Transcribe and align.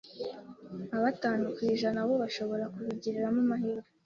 nka 0.87 0.99
batanu 1.05 1.43
kwijana 1.55 1.99
bo 2.07 2.13
bashobora 2.23 2.65
kubigiriramo 2.73 3.39
amahirwe, 3.45 3.89